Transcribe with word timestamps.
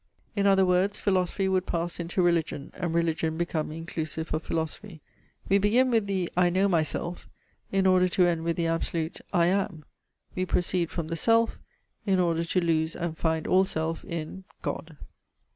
In 0.35 0.47
other 0.47 0.65
words, 0.65 0.97
philosophy 0.97 1.47
would 1.47 1.67
pass 1.67 1.99
into 1.99 2.23
religion, 2.23 2.71
and 2.73 2.91
religion 2.91 3.37
become 3.37 3.71
inclusive 3.71 4.33
of 4.33 4.41
philosophy. 4.41 4.99
We 5.47 5.59
begin 5.59 5.91
with 5.91 6.07
the 6.07 6.27
I 6.35 6.49
KNOW 6.49 6.69
MYSELF, 6.69 7.29
in 7.71 7.85
order 7.85 8.07
to 8.07 8.25
end 8.25 8.41
with 8.43 8.55
the 8.55 8.65
absolute 8.65 9.21
I 9.31 9.45
AM. 9.45 9.85
We 10.33 10.47
proceed 10.47 10.89
from 10.89 11.09
the 11.09 11.15
SELF, 11.15 11.59
in 12.03 12.19
order 12.19 12.43
to 12.43 12.59
lose 12.61 12.95
and 12.95 13.15
find 13.15 13.45
all 13.45 13.63
self 13.63 14.03
in 14.03 14.43
GOD. 14.63 14.97